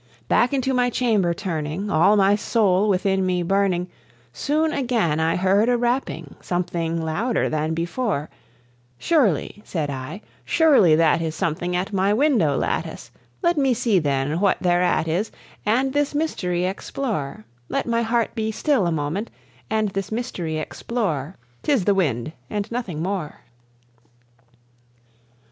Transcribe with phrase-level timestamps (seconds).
[0.27, 3.87] Back into my chamber turning, all my soul within me burning,
[4.33, 8.27] Soon again I heard a rapping, something louder than before:
[8.97, 13.11] "Surely," said I, "surely that is something at my window lattice;
[13.43, 15.31] Let me see, then, what thereat is,
[15.67, 19.29] and this mystery explore Let my heart be still a moment,
[19.69, 21.35] and this mystery explore.
[21.61, 23.41] 'Tis the wind, and nothing more."